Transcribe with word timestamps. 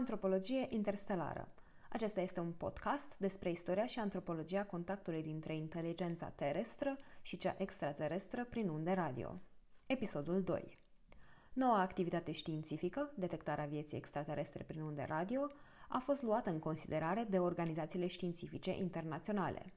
Antropologie 0.00 0.66
interstelară. 0.68 1.48
Acesta 1.88 2.20
este 2.20 2.40
un 2.40 2.52
podcast 2.52 3.14
despre 3.16 3.50
istoria 3.50 3.86
și 3.86 3.98
antropologia 3.98 4.64
contactului 4.64 5.22
dintre 5.22 5.56
inteligența 5.56 6.26
terestră 6.26 6.96
și 7.22 7.36
cea 7.36 7.54
extraterestră 7.58 8.44
prin 8.44 8.68
unde 8.68 8.92
radio. 8.92 9.40
Episodul 9.86 10.42
2. 10.42 10.78
Noua 11.52 11.80
activitate 11.80 12.32
științifică, 12.32 13.12
detectarea 13.14 13.64
vieții 13.64 13.96
extraterestre 13.96 14.64
prin 14.66 14.80
unde 14.80 15.04
radio, 15.08 15.50
a 15.88 15.98
fost 15.98 16.22
luată 16.22 16.50
în 16.50 16.58
considerare 16.58 17.26
de 17.30 17.38
organizațiile 17.38 18.06
științifice 18.06 18.76
internaționale. 18.76 19.72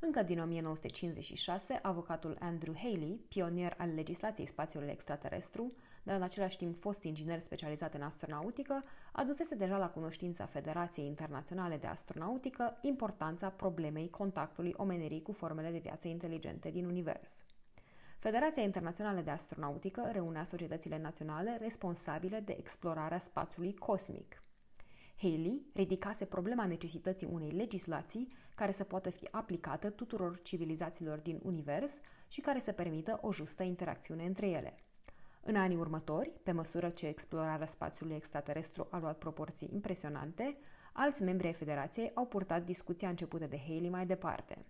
Încă 0.00 0.22
din 0.22 0.40
1956, 0.40 1.78
avocatul 1.82 2.36
Andrew 2.40 2.74
Haley, 2.76 3.24
pionier 3.28 3.74
al 3.78 3.94
legislației 3.94 4.46
spațiului 4.46 4.90
extraterestru, 4.90 5.72
dar 6.04 6.16
în 6.16 6.22
același 6.22 6.56
timp 6.56 6.80
fost 6.80 7.02
inginer 7.02 7.38
specializat 7.38 7.94
în 7.94 8.02
astronautică, 8.02 8.84
adusese 9.12 9.54
deja 9.54 9.76
la 9.76 9.90
cunoștința 9.90 10.46
Federației 10.46 11.06
Internaționale 11.06 11.76
de 11.76 11.86
Astronautică 11.86 12.78
importanța 12.80 13.48
problemei 13.48 14.10
contactului 14.10 14.74
omenirii 14.76 15.22
cu 15.22 15.32
formele 15.32 15.70
de 15.70 15.78
viață 15.78 16.08
inteligente 16.08 16.70
din 16.70 16.84
univers. 16.84 17.44
Federația 18.18 18.62
Internațională 18.62 19.20
de 19.20 19.30
Astronautică 19.30 20.08
reunea 20.12 20.44
societățile 20.44 20.98
naționale 20.98 21.56
responsabile 21.60 22.40
de 22.40 22.56
explorarea 22.58 23.18
spațiului 23.18 23.74
cosmic. 23.74 24.42
Haley 25.16 25.62
ridicase 25.74 26.24
problema 26.24 26.66
necesității 26.66 27.28
unei 27.30 27.50
legislații 27.50 28.32
care 28.54 28.72
să 28.72 28.84
poată 28.84 29.10
fi 29.10 29.28
aplicată 29.30 29.90
tuturor 29.90 30.42
civilizațiilor 30.42 31.18
din 31.18 31.40
univers 31.42 31.92
și 32.28 32.40
care 32.40 32.60
să 32.60 32.72
permită 32.72 33.18
o 33.22 33.32
justă 33.32 33.62
interacțiune 33.62 34.24
între 34.24 34.48
ele. 34.48 34.83
În 35.46 35.56
anii 35.56 35.76
următori, 35.76 36.30
pe 36.42 36.52
măsură 36.52 36.88
ce 36.88 37.06
explorarea 37.06 37.66
spațiului 37.66 38.16
extraterestru 38.16 38.86
a 38.90 38.98
luat 38.98 39.18
proporții 39.18 39.70
impresionante, 39.72 40.56
alți 40.92 41.22
membri 41.22 41.46
ai 41.46 41.52
Federației 41.52 42.10
au 42.14 42.26
purtat 42.26 42.64
discuția 42.64 43.08
începută 43.08 43.46
de 43.46 43.58
Haley 43.58 43.88
mai 43.88 44.06
departe. 44.06 44.64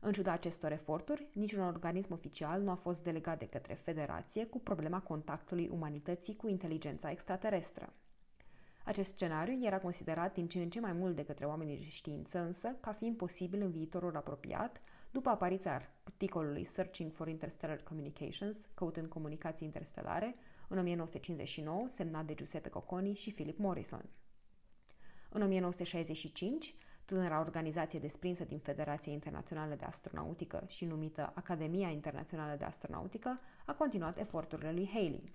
În 0.00 0.12
ciuda 0.12 0.32
acestor 0.32 0.72
eforturi, 0.72 1.28
niciun 1.32 1.62
organism 1.62 2.12
oficial 2.12 2.60
nu 2.60 2.70
a 2.70 2.74
fost 2.74 3.02
delegat 3.02 3.38
de 3.38 3.48
către 3.48 3.74
Federație 3.74 4.46
cu 4.46 4.58
problema 4.58 5.00
contactului 5.00 5.68
umanității 5.72 6.36
cu 6.36 6.48
inteligența 6.48 7.10
extraterestră. 7.10 7.92
Acest 8.84 9.12
scenariu 9.12 9.66
era 9.66 9.78
considerat 9.78 10.34
din 10.34 10.48
ce 10.48 10.58
în 10.58 10.70
ce 10.70 10.80
mai 10.80 10.92
mult 10.92 11.16
de 11.16 11.24
către 11.24 11.44
oamenii 11.44 11.76
de 11.76 11.88
știință, 11.88 12.38
însă, 12.38 12.76
ca 12.80 12.92
fiind 12.92 13.16
posibil 13.16 13.60
în 13.60 13.70
viitorul 13.70 14.16
apropiat, 14.16 14.80
după 15.18 15.30
apariția 15.30 15.88
articolului 16.04 16.64
Searching 16.64 17.12
for 17.12 17.28
Interstellar 17.28 17.76
Communications, 17.76 18.68
căutând 18.74 19.08
comunicații 19.08 19.66
interstelare, 19.66 20.34
în 20.68 20.78
1959, 20.78 21.88
semnat 21.94 22.24
de 22.24 22.34
Giuseppe 22.34 22.68
Cocconi 22.68 23.14
și 23.14 23.32
Philip 23.32 23.58
Morrison. 23.58 24.04
În 25.28 25.42
1965, 25.42 26.74
tânăra 27.04 27.40
organizație 27.40 27.98
desprinsă 27.98 28.44
din 28.44 28.58
Federația 28.58 29.12
Internațională 29.12 29.74
de 29.74 29.84
Astronautică 29.84 30.64
și 30.66 30.84
numită 30.84 31.32
Academia 31.34 31.88
Internațională 31.88 32.56
de 32.56 32.64
Astronautică 32.64 33.40
a 33.66 33.72
continuat 33.72 34.18
eforturile 34.18 34.72
lui 34.72 34.88
Haley. 34.92 35.32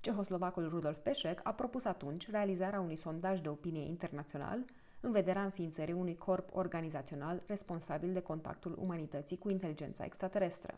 Cehoslovacul 0.00 0.68
Rudolf 0.68 0.98
Peșec 0.98 1.40
a 1.42 1.52
propus 1.52 1.84
atunci 1.84 2.30
realizarea 2.30 2.80
unui 2.80 2.96
sondaj 2.96 3.40
de 3.40 3.48
opinie 3.48 3.84
internațional 3.84 4.64
în 5.00 5.12
vederea 5.12 5.44
înființării 5.44 5.94
unui 5.94 6.16
corp 6.16 6.48
organizațional 6.54 7.42
responsabil 7.46 8.12
de 8.12 8.20
contactul 8.20 8.76
umanității 8.78 9.38
cu 9.38 9.50
inteligența 9.50 10.04
extraterestră. 10.04 10.74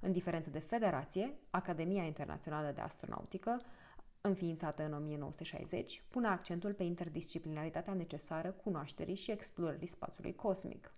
În 0.00 0.12
diferență 0.12 0.50
de 0.50 0.58
federație, 0.58 1.34
Academia 1.50 2.02
Internațională 2.02 2.72
de 2.74 2.80
Astronautică, 2.80 3.60
înființată 4.20 4.84
în 4.84 4.92
1960, 4.92 6.02
pune 6.10 6.26
accentul 6.26 6.72
pe 6.72 6.82
interdisciplinaritatea 6.82 7.92
necesară 7.94 8.50
cunoașterii 8.50 9.14
și 9.14 9.30
explorării 9.30 9.86
spațiului 9.86 10.34
cosmic. 10.34 10.94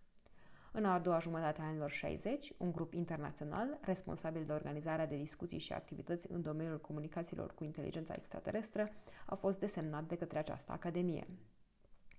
În 0.73 0.85
a 0.85 0.99
doua 0.99 1.19
jumătate 1.19 1.61
a 1.61 1.65
anilor 1.65 1.91
60, 1.91 2.53
un 2.57 2.73
grup 2.73 2.93
internațional 2.93 3.79
responsabil 3.81 4.45
de 4.45 4.53
organizarea 4.53 5.07
de 5.07 5.17
discuții 5.17 5.59
și 5.59 5.73
activități 5.73 6.31
în 6.31 6.43
domeniul 6.43 6.81
comunicațiilor 6.81 7.55
cu 7.55 7.65
inteligența 7.65 8.15
extraterestră 8.15 8.93
a 9.27 9.35
fost 9.35 9.59
desemnat 9.59 10.05
de 10.05 10.17
către 10.17 10.39
această 10.39 10.73
academie. 10.73 11.27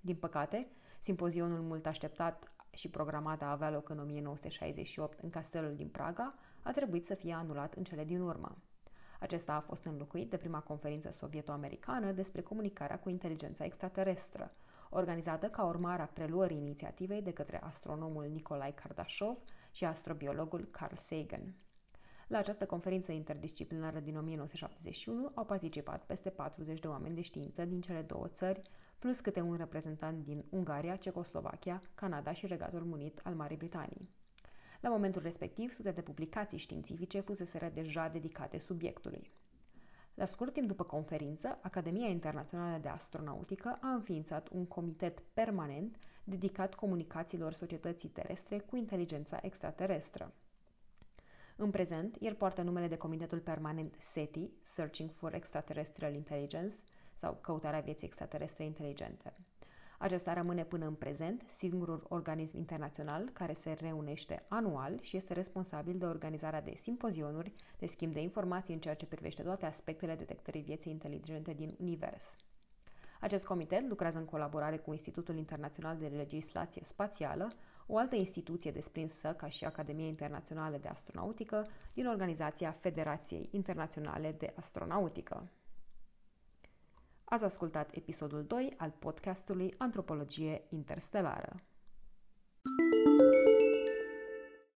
Din 0.01 0.15
păcate, 0.15 0.67
simpozionul 0.99 1.61
mult 1.61 1.85
așteptat 1.85 2.51
și 2.69 2.89
programat 2.89 3.41
a 3.41 3.51
avea 3.51 3.69
loc 3.69 3.89
în 3.89 3.99
1968 3.99 5.19
în 5.19 5.29
castelul 5.29 5.75
din 5.75 5.87
Praga 5.87 6.35
a 6.61 6.71
trebuit 6.71 7.05
să 7.05 7.13
fie 7.13 7.33
anulat 7.33 7.73
în 7.73 7.83
cele 7.83 8.03
din 8.03 8.21
urmă. 8.21 8.57
Acesta 9.19 9.53
a 9.53 9.59
fost 9.59 9.85
înlocuit 9.85 10.29
de 10.29 10.37
prima 10.37 10.59
conferință 10.59 11.11
sovieto-americană 11.11 12.11
despre 12.11 12.41
comunicarea 12.41 12.99
cu 12.99 13.09
inteligența 13.09 13.65
extraterestră, 13.65 14.51
organizată 14.89 15.47
ca 15.47 15.65
urmare 15.65 16.01
a 16.01 16.05
preluării 16.05 16.57
inițiativei 16.57 17.21
de 17.21 17.31
către 17.33 17.61
astronomul 17.63 18.25
Nikolai 18.25 18.73
Kardashov 18.73 19.37
și 19.71 19.85
astrobiologul 19.85 20.67
Carl 20.71 20.95
Sagan. 20.95 21.55
La 22.27 22.37
această 22.37 22.65
conferință 22.65 23.11
interdisciplinară 23.11 23.99
din 23.99 24.17
1971 24.17 25.31
au 25.33 25.45
participat 25.45 26.05
peste 26.05 26.29
40 26.29 26.79
de 26.79 26.87
oameni 26.87 27.15
de 27.15 27.21
știință 27.21 27.65
din 27.65 27.81
cele 27.81 28.01
două 28.01 28.27
țări, 28.27 28.61
plus 28.99 29.19
câte 29.19 29.41
un 29.41 29.55
reprezentant 29.55 30.23
din 30.23 30.45
Ungaria, 30.49 30.95
Cecoslovacia, 30.95 31.81
Canada 31.95 32.31
și 32.31 32.47
Regatul 32.47 32.83
Munit 32.83 33.19
al 33.23 33.33
Marii 33.33 33.57
Britanii. 33.57 34.09
La 34.79 34.89
momentul 34.89 35.21
respectiv, 35.21 35.73
sute 35.73 35.91
de 35.91 36.01
publicații 36.01 36.57
științifice 36.57 37.19
fuseseră 37.19 37.71
deja 37.73 38.07
dedicate 38.07 38.57
subiectului. 38.57 39.31
La 40.13 40.25
scurt 40.25 40.53
timp 40.53 40.67
după 40.67 40.83
conferință, 40.83 41.59
Academia 41.61 42.07
Internațională 42.07 42.77
de 42.77 42.87
Astronautică 42.87 43.77
a 43.81 43.87
înființat 43.87 44.49
un 44.51 44.65
comitet 44.65 45.19
permanent 45.33 45.97
dedicat 46.23 46.75
comunicațiilor 46.75 47.53
societății 47.53 48.09
terestre 48.09 48.59
cu 48.59 48.75
inteligența 48.75 49.39
extraterestră. 49.41 50.33
În 51.55 51.69
prezent, 51.69 52.15
el 52.19 52.33
poartă 52.33 52.61
numele 52.61 52.87
de 52.87 52.97
Comitetul 52.97 53.39
Permanent 53.39 53.95
SETI, 53.99 54.49
Searching 54.61 55.11
for 55.11 55.33
Extraterrestrial 55.33 56.13
Intelligence, 56.13 56.75
sau 57.19 57.37
Căutarea 57.41 57.79
Vieții 57.79 58.07
Extraterestre 58.07 58.63
Inteligente. 58.63 59.33
Acesta 59.97 60.33
rămâne 60.33 60.63
până 60.63 60.85
în 60.85 60.93
prezent 60.93 61.43
singurul 61.55 62.05
organism 62.09 62.57
internațional 62.57 63.29
care 63.33 63.53
se 63.53 63.71
reunește 63.79 64.45
anual 64.47 64.97
și 65.01 65.17
este 65.17 65.33
responsabil 65.33 65.97
de 65.97 66.05
organizarea 66.05 66.61
de 66.61 66.73
simpozionuri, 66.75 67.53
de 67.77 67.85
schimb 67.85 68.13
de 68.13 68.21
informații 68.21 68.73
în 68.73 68.79
ceea 68.79 68.93
ce 68.93 69.05
privește 69.05 69.41
toate 69.41 69.65
aspectele 69.65 70.15
detectării 70.15 70.61
vieții 70.61 70.91
inteligente 70.91 71.53
din 71.53 71.75
univers. 71.79 72.35
Acest 73.19 73.45
comitet 73.45 73.87
lucrează 73.87 74.17
în 74.17 74.25
colaborare 74.25 74.77
cu 74.77 74.91
Institutul 74.91 75.37
Internațional 75.37 75.97
de 75.97 76.07
Legislație 76.07 76.81
Spațială, 76.85 77.53
o 77.87 77.97
altă 77.97 78.15
instituție 78.15 78.71
desprinsă 78.71 79.33
ca 79.37 79.47
și 79.47 79.65
Academia 79.65 80.07
Internațională 80.07 80.77
de 80.77 80.87
Astronautică 80.87 81.67
din 81.93 82.07
Organizația 82.07 82.71
Federației 82.71 83.49
Internaționale 83.51 84.35
de 84.37 84.53
Astronautică. 84.55 85.49
Ați 87.31 87.43
ascultat 87.43 87.95
episodul 87.95 88.43
2 88.43 88.73
al 88.77 88.93
podcastului 88.99 89.73
Antropologie 89.77 90.63
Interstelară. 90.69 91.55